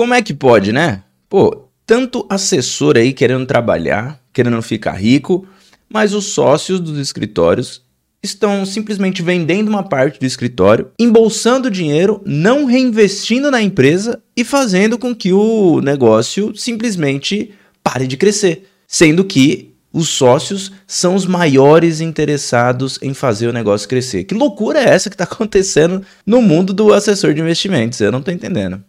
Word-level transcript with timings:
Como 0.00 0.14
é 0.14 0.22
que 0.22 0.32
pode, 0.32 0.72
né? 0.72 1.02
Pô, 1.28 1.64
tanto 1.84 2.24
assessor 2.30 2.96
aí 2.96 3.12
querendo 3.12 3.44
trabalhar, 3.44 4.22
querendo 4.32 4.62
ficar 4.62 4.92
rico, 4.92 5.44
mas 5.92 6.14
os 6.14 6.26
sócios 6.26 6.78
dos 6.78 6.96
escritórios 7.00 7.82
estão 8.22 8.64
simplesmente 8.64 9.22
vendendo 9.22 9.66
uma 9.66 9.82
parte 9.82 10.20
do 10.20 10.24
escritório, 10.24 10.92
embolsando 11.00 11.68
dinheiro, 11.68 12.22
não 12.24 12.64
reinvestindo 12.64 13.50
na 13.50 13.60
empresa 13.60 14.22
e 14.36 14.44
fazendo 14.44 14.96
com 14.98 15.12
que 15.12 15.32
o 15.32 15.80
negócio 15.80 16.54
simplesmente 16.54 17.52
pare 17.82 18.06
de 18.06 18.16
crescer. 18.16 18.68
Sendo 18.86 19.24
que 19.24 19.74
os 19.92 20.10
sócios 20.10 20.70
são 20.86 21.16
os 21.16 21.26
maiores 21.26 22.00
interessados 22.00 23.00
em 23.02 23.12
fazer 23.14 23.48
o 23.48 23.52
negócio 23.52 23.88
crescer. 23.88 24.22
Que 24.22 24.34
loucura 24.34 24.78
é 24.78 24.90
essa 24.90 25.10
que 25.10 25.14
está 25.14 25.24
acontecendo 25.26 26.04
no 26.24 26.40
mundo 26.40 26.72
do 26.72 26.92
assessor 26.92 27.34
de 27.34 27.40
investimentos? 27.40 28.00
Eu 28.00 28.12
não 28.12 28.20
estou 28.20 28.32
entendendo. 28.32 28.80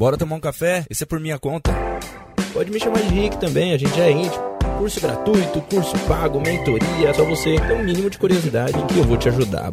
Bora 0.00 0.16
tomar 0.16 0.36
um 0.36 0.40
café? 0.40 0.86
Esse 0.88 1.02
é 1.02 1.06
por 1.06 1.20
minha 1.20 1.38
conta. 1.38 1.70
Pode 2.54 2.70
me 2.70 2.80
chamar 2.80 3.02
de 3.02 3.08
Rick 3.08 3.36
também, 3.36 3.74
a 3.74 3.76
gente 3.76 3.94
já 3.94 4.04
é 4.04 4.10
íntimo. 4.10 4.42
Curso 4.78 4.98
gratuito, 4.98 5.60
curso 5.60 5.94
pago, 6.08 6.40
mentoria, 6.40 7.12
só 7.12 7.22
você 7.22 7.60
ter 7.60 7.74
um 7.74 7.84
mínimo 7.84 8.08
de 8.08 8.16
curiosidade 8.16 8.82
que 8.86 8.98
eu 8.98 9.04
vou 9.04 9.18
te 9.18 9.28
ajudar. 9.28 9.70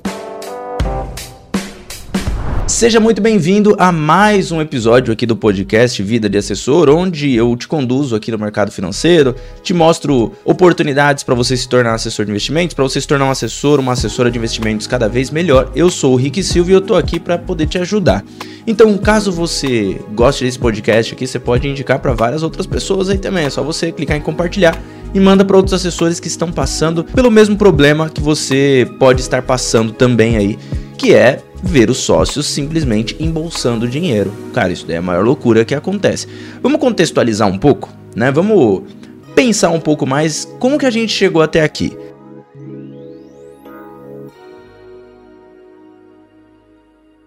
Seja 2.78 3.00
muito 3.00 3.24
bem-vindo 3.24 3.76
a 3.80 3.92
mais 3.92 4.52
um 4.52 4.62
episódio 4.62 5.12
aqui 5.12 5.26
do 5.26 5.36
podcast 5.36 6.04
Vida 6.04 6.30
de 6.30 6.38
Assessor, 6.38 6.90
onde 6.90 7.34
eu 7.34 7.56
te 7.56 7.68
conduzo 7.68 8.16
aqui 8.16 8.32
no 8.32 8.38
mercado 8.38 8.72
financeiro, 8.72 9.36
te 9.64 9.74
mostro 9.74 10.32
oportunidades 10.46 11.24
para 11.24 11.34
você 11.34 11.58
se 11.58 11.68
tornar 11.68 11.96
assessor 11.96 12.24
de 12.24 12.30
investimentos, 12.30 12.76
para 12.76 12.84
você 12.84 13.02
se 13.02 13.08
tornar 13.08 13.26
um 13.26 13.32
assessor, 13.32 13.80
uma 13.80 13.94
assessora 13.94 14.30
de 14.30 14.38
investimentos 14.38 14.86
cada 14.86 15.10
vez 15.10 15.32
melhor. 15.32 15.72
Eu 15.76 15.90
sou 15.90 16.14
o 16.14 16.16
Rick 16.18 16.44
Silva 16.44 16.70
e 16.70 16.74
eu 16.76 16.82
tô 16.82 16.94
aqui 16.94 17.20
para 17.20 17.36
poder 17.36 17.66
te 17.66 17.80
ajudar. 17.80 18.24
Então, 18.68 18.96
caso 19.00 19.32
você 19.32 20.00
goste 20.14 20.44
desse 20.44 20.60
podcast 20.60 21.16
aqui, 21.16 21.26
você 21.26 21.40
pode 21.40 21.68
indicar 21.68 21.98
para 21.98 22.14
várias 22.14 22.44
outras 22.44 22.68
pessoas 22.68 23.10
aí 23.10 23.18
também. 23.18 23.46
É 23.46 23.50
só 23.50 23.64
você 23.64 23.92
clicar 23.92 24.16
em 24.16 24.22
compartilhar 24.22 24.80
e 25.16 25.20
manda 25.20 25.44
para 25.44 25.58
outros 25.58 25.74
assessores 25.74 26.20
que 26.20 26.28
estão 26.28 26.52
passando 26.52 27.04
pelo 27.04 27.32
mesmo 27.32 27.58
problema 27.58 28.08
que 28.08 28.22
você 28.22 28.88
pode 29.00 29.22
estar 29.22 29.42
passando 29.42 29.92
também 29.92 30.38
aí, 30.38 30.60
que 30.96 31.16
é 31.16 31.42
ver 31.64 31.90
os 31.90 31.98
sócios 31.98 32.46
simplesmente 32.46 33.16
embolsando 33.20 33.88
dinheiro. 33.88 34.34
Cara, 34.54 34.72
isso 34.72 34.86
daí 34.86 34.96
é 34.96 35.00
a 35.00 35.02
maior 35.02 35.24
loucura 35.24 35.66
que 35.66 35.76
acontece. 35.76 36.28
Vamos 36.62 36.80
contextualizar 36.80 37.48
um 37.48 37.58
pouco, 37.58 37.92
né? 38.16 38.32
Vamos 38.32 38.84
pensar 39.36 39.70
um 39.70 39.80
pouco 39.80 40.06
mais 40.06 40.46
como 40.60 40.78
que 40.78 40.86
a 40.86 40.92
gente 40.92 41.12
chegou 41.12 41.42
até 41.42 41.64
aqui. 41.64 41.96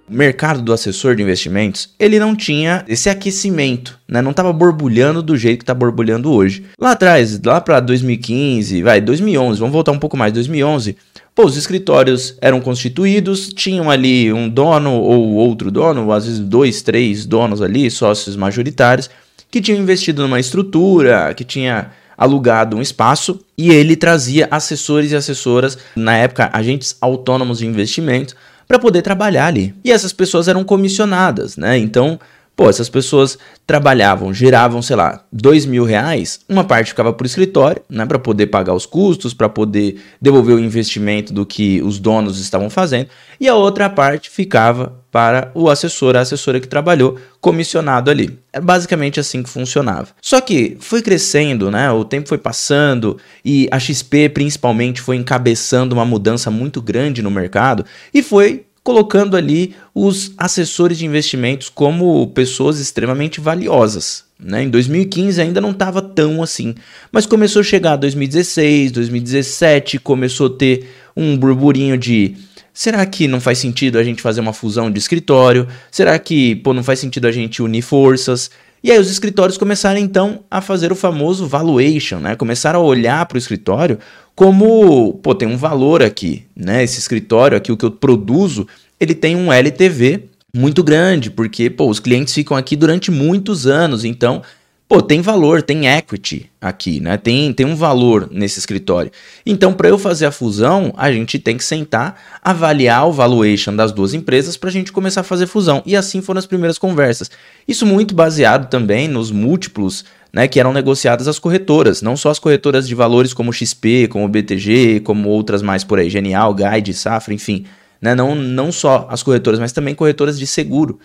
O 0.09 0.13
mercado 0.13 0.61
do 0.61 0.73
assessor 0.73 1.15
de 1.15 1.23
investimentos, 1.23 1.95
ele 1.97 2.19
não 2.19 2.35
tinha 2.35 2.85
esse 2.89 3.09
aquecimento, 3.09 3.97
né? 4.09 4.21
Não 4.21 4.33
estava 4.33 4.53
borbulhando 4.53 5.23
do 5.23 5.37
jeito 5.37 5.59
que 5.59 5.63
está 5.63 5.73
borbulhando 5.73 6.33
hoje. 6.33 6.65
Lá 6.81 6.91
atrás, 6.93 7.41
lá 7.41 7.61
para 7.61 7.79
2015, 7.79 8.83
vai, 8.83 9.01
2011, 9.01 9.61
vamos 9.61 9.73
voltar 9.73 9.93
um 9.93 10.01
pouco 10.01 10.17
mais, 10.17 10.33
2011, 10.33 10.97
Pô, 11.35 11.45
os 11.47 11.57
escritórios 11.57 12.37
eram 12.41 12.61
constituídos, 12.61 13.49
tinham 13.49 13.91
ali 13.91 14.33
um 14.33 14.49
dono 14.49 14.93
ou 14.93 15.35
outro 15.35 15.71
dono, 15.71 16.11
às 16.13 16.27
vezes 16.27 16.41
dois, 16.41 16.83
três 16.83 17.25
donos 17.25 17.63
ali, 17.63 17.91
sócios 17.91 18.37
majoritários, 18.37 19.09
que 19.51 19.61
tinham 19.61 19.81
investido 19.81 20.23
numa 20.23 20.41
estrutura, 20.41 21.33
que 21.35 21.45
tinha 21.45 21.91
alugado 22.17 22.77
um 22.77 22.83
espaço 22.83 23.41
e 23.57 23.71
ele 23.71 23.97
trazia 23.97 24.47
assessores 24.51 25.13
e 25.13 25.17
assessoras, 25.17 25.79
na 25.97 26.17
época 26.17 26.51
agentes 26.53 26.97
autônomos 27.01 27.59
de 27.59 27.67
investimento, 27.67 28.37
para 28.69 28.79
poder 28.79 29.03
trabalhar 29.03 29.47
ali. 29.47 29.75
E 29.83 29.91
essas 29.91 30.13
pessoas 30.13 30.47
eram 30.47 30.63
comissionadas, 30.63 31.57
né? 31.57 31.79
Então 31.79 32.21
Pô, 32.61 32.69
essas 32.69 32.91
pessoas 32.91 33.39
trabalhavam, 33.67 34.35
geravam, 34.35 34.83
sei 34.83 34.95
lá, 34.95 35.25
dois 35.33 35.65
mil 35.65 35.83
reais, 35.83 36.41
uma 36.47 36.63
parte 36.63 36.89
ficava 36.89 37.11
para 37.11 37.25
o 37.25 37.27
escritório, 37.27 37.81
né, 37.89 38.05
para 38.05 38.19
poder 38.19 38.49
pagar 38.49 38.75
os 38.75 38.85
custos, 38.85 39.33
para 39.33 39.49
poder 39.49 39.99
devolver 40.21 40.55
o 40.55 40.59
investimento 40.59 41.33
do 41.33 41.47
que 41.47 41.81
os 41.81 41.99
donos 41.99 42.39
estavam 42.39 42.69
fazendo, 42.69 43.09
e 43.41 43.49
a 43.49 43.55
outra 43.55 43.89
parte 43.89 44.29
ficava 44.29 45.01
para 45.11 45.51
o 45.55 45.71
assessor, 45.71 46.17
a 46.17 46.21
assessora 46.21 46.61
que 46.61 46.69
trabalhou, 46.69 47.17
comissionado 47.41 48.11
ali. 48.11 48.39
É 48.53 48.61
basicamente 48.61 49.19
assim 49.19 49.43
que 49.43 49.49
funcionava. 49.49 50.09
Só 50.21 50.39
que 50.41 50.77
foi 50.81 51.01
crescendo, 51.03 51.71
né? 51.71 51.91
O 51.91 52.05
tempo 52.05 52.29
foi 52.29 52.39
passando 52.39 53.17
e 53.45 53.69
a 53.73 53.79
XP 53.79 54.29
principalmente 54.29 55.01
foi 55.01 55.17
encabeçando 55.17 55.95
uma 55.95 56.05
mudança 56.05 56.51
muito 56.51 56.83
grande 56.83 57.23
no 57.23 57.31
mercado 57.31 57.85
e 58.13 58.23
foi 58.23 58.67
colocando 58.83 59.37
ali 59.37 59.75
os 59.95 60.33
assessores 60.39 60.99
de 60.99 61.07
investimentos 61.07 61.69
como 61.69 62.27
pessoas 62.29 62.79
extremamente 62.81 63.41
valiosas. 63.41 64.25
Né? 64.39 64.63
Em 64.63 64.71
2015 64.71 65.41
ainda 65.41 65.61
não 65.61 65.71
estava 65.71 66.01
tão 66.01 66.43
assim, 66.43 66.75
mas 67.13 67.27
começou 67.27 67.61
a 67.61 67.65
chegar 67.65 67.97
2016, 67.97 68.91
2017, 68.93 69.99
começou 69.99 70.47
a 70.47 70.57
ter 70.57 70.89
um 71.15 71.37
burburinho 71.37 71.99
de 71.99 72.37
será 72.73 73.05
que 73.05 73.29
não 73.29 73.41
faz 73.41 73.59
sentido 73.59 73.99
a 73.99 74.05
gente 74.05 74.23
fazer 74.23 74.41
uma 74.41 74.55
fusão 74.55 74.91
de 74.91 74.99
escritório? 74.99 75.69
Será 75.91 76.19
que 76.19 76.57
pô, 76.57 76.73
não 76.73 76.83
faz 76.83 76.99
sentido 76.99 77.27
a 77.27 77.33
gente 77.33 77.63
unir 77.63 77.83
forças? 77.83 78.51
E 78.83 78.91
aí 78.91 78.99
os 78.99 79.11
escritórios 79.11 79.59
começaram 79.59 80.01
então 80.01 80.41
a 80.51 80.61
fazer 80.61 80.91
o 80.91 80.97
famoso 80.97 81.47
valuation, 81.47 82.19
né? 82.19 82.35
Começaram 82.35 82.81
a 82.81 82.83
olhar 82.83 83.27
para 83.27 83.37
o 83.37 83.39
escritório 83.39 83.99
como, 84.35 85.15
pô, 85.23 85.35
tem 85.35 85.47
um 85.47 85.57
valor 85.57 86.03
aqui, 86.03 86.47
né? 86.57 86.83
Esse 86.83 86.99
escritório 86.99 87.59
aqui, 87.59 87.71
o 87.71 87.77
que 87.77 87.85
eu 87.85 87.91
produzo, 87.91 88.67
ele 88.99 89.15
tem 89.15 89.37
um 89.37 89.53
LTV 89.53 90.25
muito 90.55 90.83
grande, 90.83 91.31
porque, 91.31 91.69
pô, 91.69 91.89
os 91.89 92.01
clientes 92.01 92.33
ficam 92.33 92.57
aqui 92.57 92.75
durante 92.75 93.11
muitos 93.11 93.67
anos, 93.67 94.05
então 94.05 94.43
pô, 94.91 95.01
tem 95.01 95.21
valor, 95.21 95.63
tem 95.63 95.87
equity 95.87 96.51
aqui, 96.61 96.99
né? 96.99 97.17
Tem, 97.17 97.53
tem 97.53 97.65
um 97.65 97.77
valor 97.77 98.29
nesse 98.29 98.59
escritório. 98.59 99.13
Então, 99.47 99.73
para 99.73 99.89
eu 99.89 99.97
fazer 99.97 100.27
a 100.27 100.33
fusão, 100.33 100.93
a 100.97 101.13
gente 101.13 101.39
tem 101.39 101.57
que 101.57 101.63
sentar, 101.63 102.21
avaliar 102.43 103.07
o 103.07 103.13
valuation 103.13 103.77
das 103.77 103.93
duas 103.93 104.15
empresas 104.15 104.57
para 104.57 104.69
a 104.69 104.73
gente 104.73 104.91
começar 104.91 105.21
a 105.21 105.25
fazer 105.25 105.47
fusão. 105.47 105.81
E 105.87 105.95
assim 105.95 106.21
foram 106.21 106.41
as 106.41 106.47
primeiras 106.47 106.77
conversas. 106.77 107.31
Isso 107.69 107.87
muito 107.87 108.17
baseado 108.17 108.69
também 108.69 109.07
nos 109.07 109.31
múltiplos 109.31 110.05
né, 110.33 110.49
que 110.49 110.59
eram 110.59 110.73
negociadas 110.73 111.29
as 111.29 111.39
corretoras, 111.39 112.03
não 112.03 112.17
só 112.17 112.29
as 112.29 112.41
corretoras 112.41 112.89
de 112.89 112.95
valores 112.97 113.33
como 113.33 113.53
XP, 113.53 114.09
como 114.09 114.27
BTG, 114.29 115.03
como 115.05 115.29
outras 115.29 115.63
mais 115.63 115.85
por 115.85 116.01
aí, 116.01 116.11
Genial, 116.11 116.53
Guide, 116.53 116.95
Safra, 116.95 117.33
enfim. 117.33 117.65
Né? 118.03 118.13
Não, 118.17 118.35
não 118.35 118.73
só 118.73 119.07
as 119.09 119.23
corretoras, 119.23 119.61
mas 119.61 119.71
também 119.71 119.95
corretoras 119.95 120.37
de 120.37 120.49
seguro. 120.49 120.99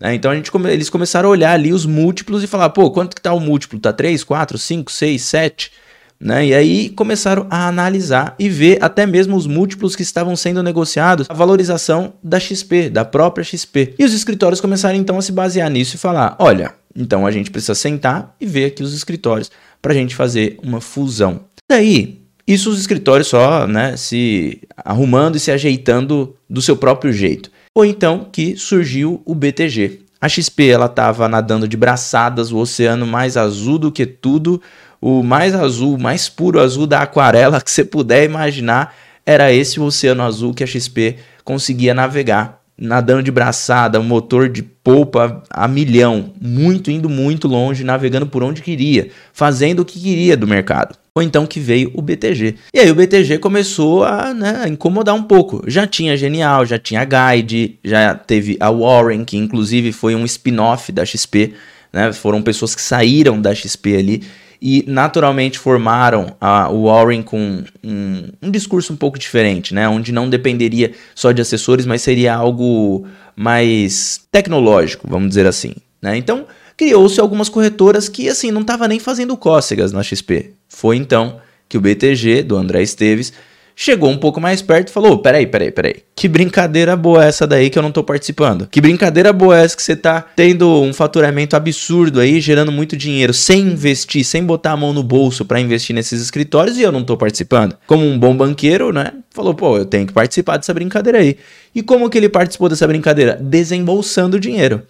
Né? 0.00 0.14
Então 0.14 0.30
a 0.30 0.34
gente 0.34 0.50
come, 0.50 0.72
eles 0.72 0.88
começaram 0.88 1.28
a 1.28 1.32
olhar 1.32 1.52
ali 1.52 1.72
os 1.72 1.84
múltiplos 1.84 2.42
e 2.42 2.46
falar, 2.46 2.70
pô, 2.70 2.90
quanto 2.90 3.14
que 3.14 3.20
tá 3.20 3.32
o 3.34 3.38
múltiplo? 3.38 3.78
Tá 3.78 3.92
3, 3.92 4.24
4, 4.24 4.56
5, 4.56 4.90
6, 4.90 5.22
7? 5.22 5.72
Né? 6.18 6.46
E 6.46 6.54
aí 6.54 6.88
começaram 6.90 7.46
a 7.50 7.68
analisar 7.68 8.34
e 8.38 8.48
ver 8.48 8.78
até 8.82 9.06
mesmo 9.06 9.36
os 9.36 9.46
múltiplos 9.46 9.94
que 9.94 10.02
estavam 10.02 10.34
sendo 10.36 10.62
negociados, 10.62 11.26
a 11.28 11.34
valorização 11.34 12.14
da 12.22 12.40
XP, 12.40 12.90
da 12.90 13.04
própria 13.04 13.44
XP. 13.44 13.94
E 13.98 14.04
os 14.04 14.12
escritórios 14.12 14.60
começaram 14.60 14.96
então 14.96 15.18
a 15.18 15.22
se 15.22 15.32
basear 15.32 15.70
nisso 15.70 15.96
e 15.96 15.98
falar: 15.98 16.36
olha, 16.38 16.74
então 16.94 17.26
a 17.26 17.30
gente 17.30 17.50
precisa 17.50 17.74
sentar 17.74 18.34
e 18.38 18.44
ver 18.44 18.66
aqui 18.66 18.82
os 18.82 18.92
escritórios 18.92 19.50
para 19.80 19.92
a 19.92 19.96
gente 19.96 20.14
fazer 20.14 20.58
uma 20.62 20.80
fusão. 20.80 21.40
Daí, 21.66 22.20
isso 22.46 22.68
os 22.68 22.78
escritórios 22.78 23.28
só 23.28 23.66
né, 23.66 23.96
se 23.96 24.60
arrumando 24.76 25.36
e 25.36 25.40
se 25.40 25.50
ajeitando 25.50 26.36
do 26.48 26.60
seu 26.60 26.76
próprio 26.76 27.14
jeito. 27.14 27.50
Ou 27.74 27.84
então 27.84 28.28
que 28.32 28.56
surgiu 28.56 29.22
o 29.24 29.34
BTG. 29.34 30.00
A 30.20 30.28
XP 30.28 30.68
ela 30.68 30.86
estava 30.86 31.28
nadando 31.28 31.68
de 31.68 31.76
braçadas, 31.76 32.50
o 32.50 32.58
oceano 32.58 33.06
mais 33.06 33.36
azul 33.36 33.78
do 33.78 33.92
que 33.92 34.04
tudo, 34.04 34.60
o 35.00 35.22
mais 35.22 35.54
azul, 35.54 35.96
mais 35.96 36.28
puro 36.28 36.60
azul 36.60 36.86
da 36.86 37.00
aquarela 37.00 37.60
que 37.62 37.70
você 37.70 37.84
puder 37.84 38.24
imaginar, 38.24 38.94
era 39.24 39.52
esse 39.52 39.78
o 39.78 39.84
oceano 39.84 40.22
azul 40.22 40.52
que 40.52 40.64
a 40.64 40.66
XP 40.66 41.16
conseguia 41.44 41.94
navegar, 41.94 42.59
nadando 42.80 43.22
de 43.22 43.30
braçada, 43.30 44.00
motor 44.00 44.48
de 44.48 44.62
polpa 44.62 45.42
a 45.50 45.68
milhão, 45.68 46.32
muito 46.40 46.90
indo 46.90 47.08
muito 47.08 47.46
longe, 47.46 47.84
navegando 47.84 48.26
por 48.26 48.42
onde 48.42 48.62
queria, 48.62 49.10
fazendo 49.32 49.80
o 49.80 49.84
que 49.84 50.00
queria 50.00 50.36
do 50.36 50.46
mercado. 50.46 50.96
Foi 51.12 51.24
então 51.24 51.46
que 51.46 51.60
veio 51.60 51.90
o 51.92 52.00
BTG. 52.00 52.54
E 52.72 52.78
aí 52.78 52.90
o 52.90 52.94
BTG 52.94 53.38
começou 53.38 54.04
a, 54.04 54.32
né, 54.32 54.66
incomodar 54.68 55.14
um 55.14 55.22
pouco. 55.22 55.62
Já 55.66 55.86
tinha 55.86 56.16
Genial, 56.16 56.64
já 56.64 56.78
tinha 56.78 57.04
Guide, 57.04 57.78
já 57.84 58.14
teve 58.14 58.56
a 58.58 58.70
Warren, 58.70 59.24
que 59.24 59.36
inclusive 59.36 59.92
foi 59.92 60.14
um 60.14 60.24
spin-off 60.24 60.90
da 60.90 61.04
XP. 61.04 61.52
Né? 61.92 62.12
Foram 62.12 62.40
pessoas 62.40 62.74
que 62.74 62.80
saíram 62.80 63.40
da 63.40 63.54
XP 63.54 63.96
ali 63.96 64.22
e 64.60 64.84
naturalmente 64.86 65.58
formaram 65.58 66.36
o 66.70 66.84
Warren 66.84 67.22
com 67.22 67.64
um, 67.82 68.28
um, 68.42 68.50
discurso 68.50 68.92
um 68.92 68.96
pouco 68.96 69.18
diferente, 69.18 69.72
né? 69.72 69.88
Onde 69.88 70.12
não 70.12 70.28
dependeria 70.28 70.92
só 71.14 71.32
de 71.32 71.40
assessores, 71.40 71.86
mas 71.86 72.02
seria 72.02 72.34
algo 72.34 73.06
mais 73.34 74.20
tecnológico, 74.30 75.08
vamos 75.08 75.30
dizer 75.30 75.46
assim. 75.46 75.74
Né? 76.02 76.16
Então 76.16 76.46
criou-se 76.76 77.20
algumas 77.20 77.48
corretoras 77.48 78.08
que 78.08 78.28
assim 78.28 78.50
não 78.50 78.62
estava 78.62 78.88
nem 78.88 78.98
fazendo 78.98 79.36
cócegas 79.36 79.92
na 79.92 80.02
XP. 80.02 80.52
Foi 80.68 80.96
então 80.96 81.40
que 81.68 81.78
o 81.78 81.80
BTG, 81.80 82.42
do 82.42 82.56
André 82.56 82.82
Esteves, 82.82 83.32
chegou 83.80 84.10
um 84.10 84.18
pouco 84.18 84.38
mais 84.38 84.60
perto 84.60 84.88
e 84.88 84.92
falou: 84.92 85.18
peraí, 85.18 85.46
peraí, 85.46 85.72
peraí. 85.72 85.94
Que 86.14 86.28
brincadeira 86.28 86.94
boa 86.94 87.24
é 87.24 87.28
essa 87.28 87.46
daí 87.46 87.70
que 87.70 87.78
eu 87.78 87.82
não 87.82 87.90
tô 87.90 88.04
participando? 88.04 88.68
Que 88.70 88.78
brincadeira 88.78 89.32
boa 89.32 89.58
é 89.58 89.64
essa 89.64 89.74
que 89.74 89.82
você 89.82 89.96
tá 89.96 90.20
tendo 90.20 90.82
um 90.82 90.92
faturamento 90.92 91.56
absurdo 91.56 92.20
aí, 92.20 92.40
gerando 92.42 92.70
muito 92.70 92.94
dinheiro, 92.94 93.32
sem 93.32 93.60
investir, 93.60 94.22
sem 94.22 94.44
botar 94.44 94.72
a 94.72 94.76
mão 94.76 94.92
no 94.92 95.02
bolso 95.02 95.46
para 95.46 95.58
investir 95.58 95.96
nesses 95.96 96.20
escritórios 96.20 96.76
e 96.76 96.82
eu 96.82 96.92
não 96.92 97.02
tô 97.02 97.16
participando? 97.16 97.74
Como 97.86 98.04
um 98.04 98.18
bom 98.18 98.36
banqueiro, 98.36 98.92
né? 98.92 99.12
Falou, 99.30 99.54
pô, 99.54 99.78
eu 99.78 99.86
tenho 99.86 100.06
que 100.06 100.12
participar 100.12 100.58
dessa 100.58 100.74
brincadeira 100.74 101.18
aí. 101.18 101.38
E 101.74 101.82
como 101.82 102.10
que 102.10 102.18
ele 102.18 102.28
participou 102.28 102.68
dessa 102.68 102.86
brincadeira? 102.86 103.38
Desembolsando 103.40 104.38
dinheiro. 104.38 104.82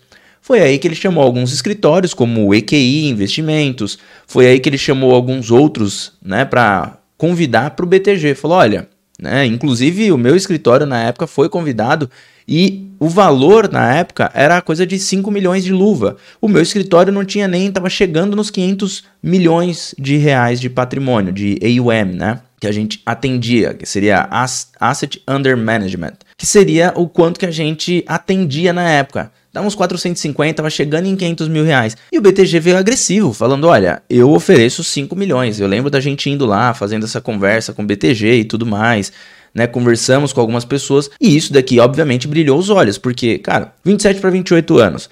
Foi 0.43 0.61
aí 0.61 0.79
que 0.79 0.89
ele 0.89 0.95
chamou 0.95 1.23
alguns 1.23 1.53
escritórios, 1.53 2.15
como 2.15 2.47
o 2.47 2.55
EQI 2.55 3.09
Investimentos, 3.09 3.99
foi 4.27 4.47
aí 4.47 4.59
que 4.59 4.69
ele 4.69 4.79
chamou 4.79 5.15
alguns 5.15 5.51
outros, 5.51 6.15
né, 6.25 6.47
para 6.47 7.00
convidar 7.21 7.73
para 7.73 7.85
o 7.85 7.89
BTG. 7.89 8.35
Falou: 8.35 8.57
olha, 8.57 8.89
né, 9.21 9.45
inclusive 9.45 10.11
o 10.11 10.17
meu 10.17 10.35
escritório 10.35 10.87
na 10.87 11.03
época 11.03 11.27
foi 11.27 11.51
convidado 11.51 12.11
e 12.49 12.89
o 12.99 13.11
valor 13.11 13.71
na 13.71 13.95
época 13.95 14.31
era 14.35 14.63
coisa 14.63 14.87
de 14.87 14.99
5 14.99 15.31
milhões 15.31 15.63
de 15.63 15.71
luva. 15.71 16.17
O 16.41 16.49
meu 16.49 16.63
escritório 16.63 17.13
não 17.13 17.23
tinha 17.23 17.47
nem, 17.47 17.67
estava 17.67 17.91
chegando 17.91 18.35
nos 18.35 18.51
500 18.51 19.05
milhões 19.23 19.95
de 19.99 20.17
reais 20.17 20.59
de 20.59 20.71
patrimônio, 20.71 21.31
de 21.31 21.59
AUM, 21.63 22.15
né? 22.15 22.41
Que 22.59 22.67
a 22.67 22.73
gente 22.73 23.03
atendia, 23.05 23.75
que 23.75 23.85
seria 23.85 24.27
Asset 24.81 25.23
Under 25.29 25.57
Management, 25.57 26.15
que 26.39 26.47
seria 26.47 26.93
o 26.97 27.07
quanto 27.07 27.39
que 27.39 27.47
a 27.47 27.51
gente 27.51 28.03
atendia 28.07 28.73
na 28.73 28.89
época. 28.89 29.31
Dá 29.53 29.61
uns 29.61 29.75
450, 29.75 30.55
tava 30.55 30.71
chegando 30.71 31.07
em 31.07 31.17
500 31.17 31.49
mil 31.49 31.65
reais. 31.65 31.97
E 32.13 32.19
o 32.19 32.23
BTG 32.23 32.61
veio 32.61 32.79
agressivo, 32.79 33.33
falando: 33.33 33.67
olha, 33.67 34.03
eu 34.09 34.31
ofereço 34.31 34.85
5 34.85 35.17
milhões. 35.17 35.59
Eu 35.59 35.67
lembro 35.67 35.91
da 35.91 35.99
gente 35.99 36.31
indo 36.31 36.47
lá, 36.47 36.73
fazendo 36.73 37.05
essa 37.05 37.21
conversa 37.21 37.73
com 37.73 37.83
o 37.83 37.87
BTG 37.87 38.35
e 38.35 38.45
tudo 38.45 38.65
mais. 38.65 39.13
Né, 39.53 39.67
conversamos 39.67 40.33
com 40.33 40.41
algumas 40.41 40.65
pessoas 40.65 41.11
e 41.21 41.37
isso 41.37 41.53
daqui 41.53 41.81
obviamente 41.81 42.29
brilhou 42.29 42.57
os 42.57 42.71
olhos, 42.71 42.97
porque, 42.97 43.37
cara, 43.37 43.75
27 43.85 44.21
para 44.21 44.31
28 44.31 44.79
anos. 44.79 45.11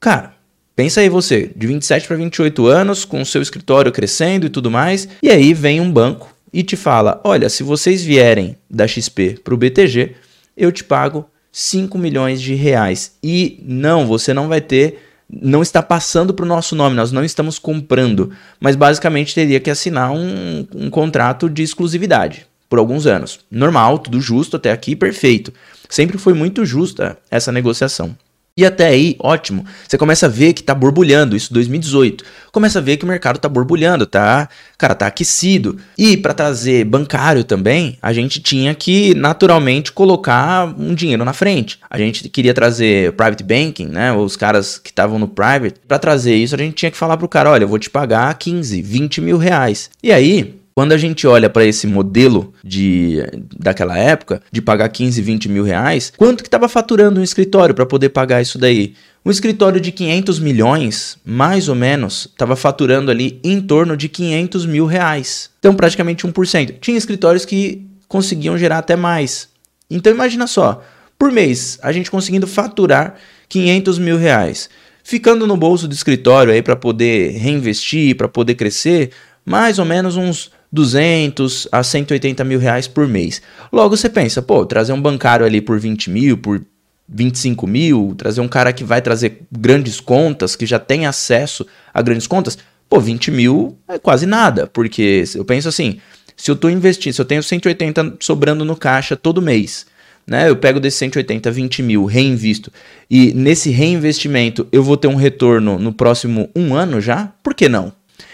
Cara, 0.00 0.32
pensa 0.74 1.02
aí 1.02 1.10
você, 1.10 1.52
de 1.54 1.66
27 1.66 2.08
para 2.08 2.16
28 2.16 2.66
anos, 2.66 3.04
com 3.04 3.20
o 3.20 3.26
seu 3.26 3.42
escritório 3.42 3.92
crescendo 3.92 4.46
e 4.46 4.48
tudo 4.48 4.70
mais, 4.70 5.06
e 5.22 5.28
aí 5.28 5.52
vem 5.52 5.82
um 5.82 5.92
banco 5.92 6.34
e 6.50 6.62
te 6.62 6.76
fala: 6.76 7.20
"Olha, 7.22 7.50
se 7.50 7.62
vocês 7.62 8.02
vierem 8.02 8.56
da 8.70 8.88
XP 8.88 9.38
para 9.44 9.52
o 9.52 9.56
BTG, 9.58 10.14
eu 10.56 10.72
te 10.72 10.82
pago 10.82 11.26
5 11.56 11.96
milhões 11.96 12.42
de 12.42 12.52
reais. 12.54 13.12
E 13.22 13.62
não, 13.64 14.08
você 14.08 14.34
não 14.34 14.48
vai 14.48 14.60
ter, 14.60 15.06
não 15.30 15.62
está 15.62 15.80
passando 15.80 16.34
para 16.34 16.44
o 16.44 16.48
nosso 16.48 16.74
nome, 16.74 16.96
nós 16.96 17.12
não 17.12 17.24
estamos 17.24 17.60
comprando, 17.60 18.32
mas 18.58 18.74
basicamente 18.74 19.36
teria 19.36 19.60
que 19.60 19.70
assinar 19.70 20.10
um, 20.10 20.66
um 20.74 20.90
contrato 20.90 21.48
de 21.48 21.62
exclusividade 21.62 22.44
por 22.68 22.80
alguns 22.80 23.06
anos. 23.06 23.38
Normal, 23.48 24.00
tudo 24.00 24.20
justo 24.20 24.56
até 24.56 24.72
aqui, 24.72 24.96
perfeito. 24.96 25.52
Sempre 25.88 26.18
foi 26.18 26.34
muito 26.34 26.64
justa 26.64 27.16
essa 27.30 27.52
negociação. 27.52 28.16
E 28.56 28.64
até 28.64 28.86
aí, 28.86 29.16
ótimo. 29.18 29.66
Você 29.88 29.98
começa 29.98 30.26
a 30.26 30.28
ver 30.28 30.52
que 30.52 30.62
tá 30.62 30.72
borbulhando, 30.72 31.34
isso 31.34 31.52
2018. 31.52 32.24
Começa 32.52 32.78
a 32.78 32.82
ver 32.82 32.96
que 32.96 33.04
o 33.04 33.08
mercado 33.08 33.36
tá 33.36 33.48
borbulhando, 33.48 34.06
tá? 34.06 34.48
Cara, 34.78 34.94
tá 34.94 35.08
aquecido. 35.08 35.76
E 35.98 36.16
para 36.16 36.32
trazer 36.32 36.84
bancário 36.84 37.42
também, 37.42 37.98
a 38.00 38.12
gente 38.12 38.40
tinha 38.40 38.72
que 38.72 39.12
naturalmente 39.16 39.90
colocar 39.90 40.72
um 40.78 40.94
dinheiro 40.94 41.24
na 41.24 41.32
frente. 41.32 41.80
A 41.90 41.98
gente 41.98 42.28
queria 42.28 42.54
trazer 42.54 43.12
private 43.14 43.42
banking, 43.42 43.86
né? 43.86 44.12
Os 44.12 44.36
caras 44.36 44.78
que 44.78 44.90
estavam 44.90 45.18
no 45.18 45.26
private. 45.26 45.80
Para 45.88 45.98
trazer 45.98 46.36
isso, 46.36 46.54
a 46.54 46.58
gente 46.58 46.74
tinha 46.74 46.92
que 46.92 46.96
falar 46.96 47.16
pro 47.16 47.26
cara: 47.26 47.50
olha, 47.50 47.64
eu 47.64 47.68
vou 47.68 47.80
te 47.80 47.90
pagar 47.90 48.32
15, 48.38 48.80
20 48.80 49.20
mil 49.20 49.36
reais. 49.36 49.90
E 50.00 50.12
aí, 50.12 50.62
quando 50.74 50.92
a 50.92 50.98
gente 50.98 51.26
olha 51.26 51.48
para 51.48 51.64
esse 51.64 51.86
modelo 51.86 52.52
de 52.62 53.22
daquela 53.56 53.96
época, 53.96 54.42
de 54.50 54.60
pagar 54.60 54.88
15, 54.88 55.22
20 55.22 55.48
mil 55.48 55.62
reais, 55.62 56.12
quanto 56.16 56.42
que 56.42 56.48
estava 56.48 56.68
faturando 56.68 57.20
um 57.20 57.22
escritório 57.22 57.74
para 57.74 57.86
poder 57.86 58.08
pagar 58.08 58.42
isso 58.42 58.58
daí? 58.58 58.94
Um 59.24 59.30
escritório 59.30 59.80
de 59.80 59.92
500 59.92 60.38
milhões, 60.38 61.16
mais 61.24 61.68
ou 61.68 61.74
menos, 61.74 62.28
estava 62.30 62.56
faturando 62.56 63.10
ali 63.10 63.40
em 63.42 63.60
torno 63.60 63.96
de 63.96 64.08
500 64.08 64.66
mil 64.66 64.84
reais. 64.84 65.48
Então, 65.60 65.74
praticamente 65.74 66.26
1%. 66.26 66.74
Tinha 66.80 66.98
escritórios 66.98 67.44
que 67.46 67.86
conseguiam 68.06 68.58
gerar 68.58 68.78
até 68.78 68.96
mais. 68.96 69.48
Então, 69.88 70.12
imagina 70.12 70.46
só, 70.46 70.82
por 71.18 71.32
mês, 71.32 71.78
a 71.82 71.90
gente 71.90 72.10
conseguindo 72.10 72.46
faturar 72.46 73.14
500 73.48 73.98
mil 73.98 74.18
reais. 74.18 74.68
Ficando 75.02 75.46
no 75.46 75.56
bolso 75.56 75.88
do 75.88 75.94
escritório 75.94 76.52
aí 76.52 76.60
para 76.60 76.76
poder 76.76 77.30
reinvestir, 77.38 78.16
para 78.16 78.28
poder 78.28 78.56
crescer, 78.56 79.10
mais 79.44 79.78
ou 79.78 79.84
menos 79.84 80.16
uns 80.16 80.50
200 80.74 81.68
a 81.70 81.84
180 81.84 82.42
mil 82.42 82.58
reais 82.58 82.88
por 82.88 83.06
mês. 83.06 83.40
Logo 83.72 83.96
você 83.96 84.08
pensa, 84.08 84.42
pô, 84.42 84.66
trazer 84.66 84.92
um 84.92 85.00
bancário 85.00 85.46
ali 85.46 85.60
por 85.60 85.78
20 85.78 86.10
mil, 86.10 86.36
por 86.36 86.60
25 87.08 87.64
mil, 87.64 88.12
trazer 88.18 88.40
um 88.40 88.48
cara 88.48 88.72
que 88.72 88.82
vai 88.82 89.00
trazer 89.00 89.42
grandes 89.52 90.00
contas, 90.00 90.56
que 90.56 90.66
já 90.66 90.80
tem 90.80 91.06
acesso 91.06 91.64
a 91.92 92.02
grandes 92.02 92.26
contas, 92.26 92.58
pô, 92.88 92.98
20 92.98 93.30
mil 93.30 93.78
é 93.86 94.00
quase 94.00 94.26
nada, 94.26 94.66
porque 94.66 95.22
eu 95.36 95.44
penso 95.44 95.68
assim, 95.68 96.00
se 96.36 96.50
eu 96.50 96.56
estou 96.56 96.68
investindo, 96.68 97.12
se 97.12 97.20
eu 97.20 97.24
tenho 97.24 97.42
180 97.42 98.16
sobrando 98.18 98.64
no 98.64 98.74
caixa 98.74 99.14
todo 99.14 99.40
mês, 99.40 99.86
né, 100.26 100.48
eu 100.48 100.56
pego 100.56 100.80
desses 100.80 100.98
180, 100.98 101.52
20 101.52 101.82
mil, 101.84 102.04
reinvisto, 102.04 102.72
e 103.08 103.32
nesse 103.32 103.70
reinvestimento 103.70 104.66
eu 104.72 104.82
vou 104.82 104.96
ter 104.96 105.06
um 105.06 105.14
retorno 105.14 105.78
no 105.78 105.92
próximo 105.92 106.50
um 106.56 106.74
ano 106.74 107.00
já, 107.00 107.32
por 107.44 107.54
que 107.54 107.68
não? 107.68 107.92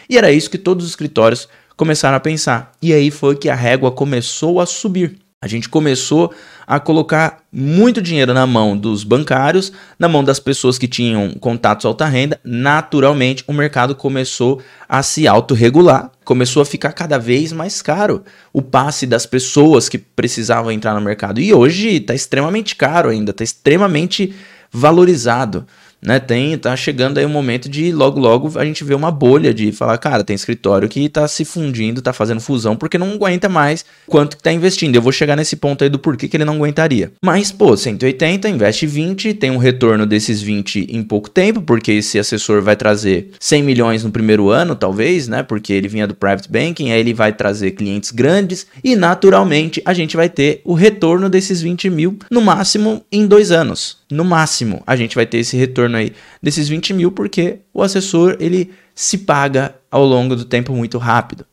E 0.08 0.16
era 0.16 0.32
isso 0.32 0.50
que 0.50 0.58
todos 0.58 0.84
os 0.84 0.90
escritórios 0.90 1.48
começaram 1.80 2.18
a 2.18 2.20
pensar. 2.20 2.72
E 2.82 2.92
aí 2.92 3.10
foi 3.10 3.34
que 3.34 3.48
a 3.48 3.54
régua 3.54 3.90
começou 3.90 4.60
a 4.60 4.66
subir. 4.66 5.16
A 5.42 5.48
gente 5.48 5.66
começou 5.66 6.30
a 6.66 6.78
colocar 6.78 7.38
muito 7.50 8.02
dinheiro 8.02 8.34
na 8.34 8.46
mão 8.46 8.76
dos 8.76 9.02
bancários, 9.02 9.72
na 9.98 10.06
mão 10.06 10.22
das 10.22 10.38
pessoas 10.38 10.76
que 10.76 10.86
tinham 10.86 11.30
contatos 11.40 11.86
alta 11.86 12.04
renda. 12.04 12.38
Naturalmente, 12.44 13.42
o 13.46 13.52
mercado 13.54 13.94
começou 13.94 14.60
a 14.86 15.02
se 15.02 15.26
autorregular, 15.26 16.10
começou 16.22 16.60
a 16.60 16.66
ficar 16.66 16.92
cada 16.92 17.16
vez 17.16 17.50
mais 17.50 17.80
caro 17.80 18.22
o 18.52 18.60
passe 18.60 19.06
das 19.06 19.24
pessoas 19.24 19.88
que 19.88 19.96
precisavam 19.96 20.70
entrar 20.70 20.92
no 20.92 21.00
mercado. 21.00 21.40
E 21.40 21.54
hoje 21.54 21.96
está 21.96 22.14
extremamente 22.14 22.76
caro 22.76 23.08
ainda, 23.08 23.30
está 23.30 23.42
extremamente 23.42 24.34
valorizado 24.70 25.66
né, 26.02 26.18
tem, 26.18 26.56
tá 26.56 26.74
chegando 26.76 27.18
aí 27.18 27.24
o 27.24 27.28
um 27.28 27.32
momento 27.32 27.68
de 27.68 27.92
logo 27.92 28.18
logo 28.18 28.58
a 28.58 28.64
gente 28.64 28.82
ver 28.84 28.94
uma 28.94 29.10
bolha 29.10 29.52
de 29.52 29.70
falar, 29.72 29.98
cara, 29.98 30.24
tem 30.24 30.34
escritório 30.34 30.88
que 30.88 31.08
tá 31.08 31.26
se 31.28 31.44
fundindo, 31.44 32.02
tá 32.02 32.12
fazendo 32.12 32.40
fusão 32.40 32.76
porque 32.76 32.98
não 32.98 33.12
aguenta 33.12 33.48
mais 33.48 33.84
quanto 34.06 34.36
que 34.36 34.42
tá 34.42 34.52
investindo. 34.52 34.94
Eu 34.94 35.02
vou 35.02 35.12
chegar 35.12 35.36
nesse 35.36 35.56
ponto 35.56 35.84
aí 35.84 35.90
do 35.90 35.98
porquê 35.98 36.28
que 36.28 36.36
ele 36.36 36.44
não 36.44 36.54
aguentaria. 36.54 37.12
Mas, 37.22 37.52
pô, 37.52 37.76
180, 37.76 38.48
investe 38.48 38.86
20, 38.86 39.34
tem 39.34 39.50
um 39.50 39.58
retorno 39.58 40.06
desses 40.06 40.40
20 40.40 40.88
em 40.90 41.02
pouco 41.02 41.28
tempo, 41.28 41.60
porque 41.60 41.92
esse 41.92 42.18
assessor 42.18 42.62
vai 42.62 42.76
trazer 42.76 43.30
100 43.38 43.62
milhões 43.62 44.04
no 44.04 44.10
primeiro 44.10 44.50
ano, 44.50 44.74
talvez, 44.74 45.28
né, 45.28 45.42
porque 45.42 45.72
ele 45.72 45.88
vinha 45.88 46.06
do 46.06 46.14
private 46.14 46.50
banking, 46.50 46.90
aí 46.90 47.00
ele 47.00 47.14
vai 47.14 47.32
trazer 47.32 47.72
clientes 47.72 48.10
grandes 48.10 48.66
e 48.82 48.96
naturalmente 48.96 49.82
a 49.84 49.92
gente 49.92 50.16
vai 50.16 50.28
ter 50.28 50.60
o 50.64 50.74
retorno 50.74 51.28
desses 51.28 51.60
20 51.60 51.90
mil 51.90 52.18
no 52.30 52.40
máximo 52.40 53.04
em 53.12 53.26
dois 53.26 53.50
anos 53.50 54.00
no 54.10 54.24
máximo, 54.24 54.82
a 54.86 54.96
gente 54.96 55.14
vai 55.14 55.24
ter 55.24 55.38
esse 55.38 55.56
retorno 55.56 55.89
aí 55.96 56.12
desses 56.42 56.68
20 56.68 56.94
mil, 56.94 57.12
porque 57.12 57.60
o 57.72 57.82
assessor 57.82 58.36
ele 58.40 58.70
se 58.94 59.18
paga 59.18 59.74
ao 59.90 60.04
longo 60.04 60.36
do 60.36 60.44
tempo 60.44 60.72
muito 60.72 60.98
rápido. 60.98 61.44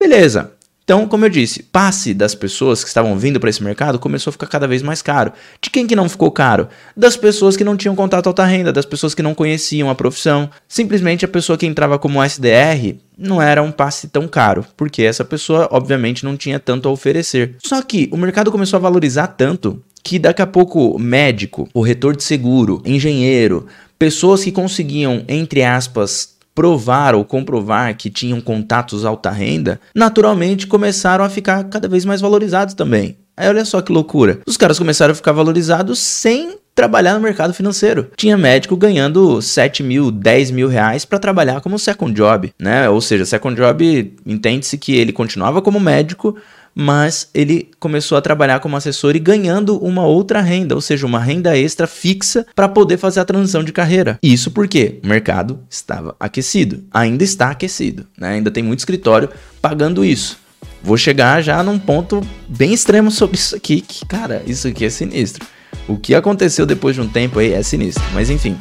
Beleza. 0.00 0.52
Então, 0.84 1.06
como 1.06 1.24
eu 1.24 1.30
disse, 1.30 1.62
passe 1.62 2.12
das 2.12 2.34
pessoas 2.34 2.82
que 2.82 2.88
estavam 2.88 3.16
vindo 3.16 3.38
para 3.38 3.48
esse 3.48 3.62
mercado 3.62 4.00
começou 4.00 4.30
a 4.30 4.32
ficar 4.32 4.48
cada 4.48 4.66
vez 4.66 4.82
mais 4.82 5.00
caro. 5.00 5.32
De 5.60 5.70
quem 5.70 5.86
que 5.86 5.94
não 5.94 6.08
ficou 6.08 6.30
caro? 6.30 6.68
Das 6.96 7.16
pessoas 7.16 7.56
que 7.56 7.62
não 7.62 7.76
tinham 7.76 7.94
contato 7.94 8.26
alta 8.26 8.44
renda, 8.44 8.72
das 8.72 8.84
pessoas 8.84 9.14
que 9.14 9.22
não 9.22 9.34
conheciam 9.34 9.88
a 9.88 9.94
profissão. 9.94 10.50
Simplesmente 10.66 11.24
a 11.24 11.28
pessoa 11.28 11.56
que 11.56 11.66
entrava 11.66 11.98
como 11.98 12.22
SDR 12.22 12.96
não 13.16 13.40
era 13.40 13.62
um 13.62 13.70
passe 13.70 14.08
tão 14.08 14.26
caro, 14.26 14.66
porque 14.76 15.02
essa 15.02 15.24
pessoa 15.24 15.68
obviamente 15.70 16.24
não 16.24 16.36
tinha 16.36 16.58
tanto 16.58 16.88
a 16.88 16.92
oferecer. 16.92 17.56
Só 17.64 17.80
que 17.80 18.08
o 18.12 18.16
mercado 18.16 18.50
começou 18.50 18.76
a 18.76 18.80
valorizar 18.80 19.28
tanto 19.28 19.80
que 20.02 20.18
daqui 20.18 20.42
a 20.42 20.46
pouco 20.46 20.98
médico, 20.98 21.68
o 21.72 21.80
retor 21.80 22.16
de 22.16 22.22
seguro, 22.22 22.82
engenheiro, 22.84 23.66
pessoas 23.98 24.42
que 24.42 24.50
conseguiam, 24.50 25.24
entre 25.28 25.62
aspas, 25.62 26.36
provar 26.54 27.14
ou 27.14 27.24
comprovar 27.24 27.96
que 27.96 28.10
tinham 28.10 28.40
contatos 28.40 29.04
alta 29.04 29.30
renda, 29.30 29.80
naturalmente 29.94 30.66
começaram 30.66 31.24
a 31.24 31.30
ficar 31.30 31.64
cada 31.64 31.88
vez 31.88 32.04
mais 32.04 32.20
valorizados 32.20 32.74
também. 32.74 33.16
Aí 33.42 33.48
olha 33.48 33.64
só 33.64 33.80
que 33.80 33.90
loucura. 33.90 34.38
Os 34.46 34.56
caras 34.56 34.78
começaram 34.78 35.10
a 35.10 35.16
ficar 35.16 35.32
valorizados 35.32 35.98
sem 35.98 36.54
trabalhar 36.76 37.14
no 37.14 37.20
mercado 37.20 37.52
financeiro. 37.52 38.08
Tinha 38.16 38.38
médico 38.38 38.76
ganhando 38.76 39.42
7 39.42 39.82
mil, 39.82 40.12
10 40.12 40.52
mil 40.52 40.68
reais 40.68 41.04
para 41.04 41.18
trabalhar 41.18 41.60
como 41.60 41.76
second 41.76 42.14
job, 42.14 42.52
né? 42.56 42.88
Ou 42.88 43.00
seja, 43.00 43.26
second 43.26 43.60
job 43.60 44.14
entende-se 44.24 44.78
que 44.78 44.94
ele 44.94 45.12
continuava 45.12 45.60
como 45.60 45.80
médico, 45.80 46.36
mas 46.72 47.28
ele 47.34 47.68
começou 47.80 48.16
a 48.16 48.22
trabalhar 48.22 48.60
como 48.60 48.76
assessor 48.76 49.16
e 49.16 49.18
ganhando 49.18 49.76
uma 49.76 50.06
outra 50.06 50.40
renda, 50.40 50.76
ou 50.76 50.80
seja, 50.80 51.04
uma 51.04 51.18
renda 51.18 51.58
extra 51.58 51.88
fixa 51.88 52.46
para 52.54 52.68
poder 52.68 52.96
fazer 52.96 53.18
a 53.18 53.24
transição 53.24 53.64
de 53.64 53.72
carreira. 53.72 54.20
Isso 54.22 54.52
porque 54.52 55.00
o 55.02 55.06
mercado 55.08 55.58
estava 55.68 56.14
aquecido, 56.18 56.84
ainda 56.92 57.24
está 57.24 57.50
aquecido, 57.50 58.06
né? 58.16 58.34
ainda 58.34 58.52
tem 58.52 58.62
muito 58.62 58.78
escritório 58.78 59.28
pagando 59.60 60.04
isso. 60.04 60.41
Vou 60.82 60.96
chegar 60.96 61.42
já 61.42 61.62
num 61.62 61.78
ponto 61.78 62.20
bem 62.48 62.72
extremo 62.72 63.10
sobre 63.10 63.36
isso 63.36 63.54
aqui, 63.54 63.80
que, 63.80 64.04
cara, 64.06 64.42
isso 64.46 64.68
aqui 64.68 64.84
é 64.84 64.90
sinistro. 64.90 65.46
O 65.88 65.96
que 65.96 66.14
aconteceu 66.14 66.66
depois 66.66 66.94
de 66.94 67.00
um 67.00 67.08
tempo 67.08 67.38
aí 67.38 67.52
é 67.52 67.62
sinistro, 67.62 68.02
mas 68.12 68.30
enfim. 68.30 68.56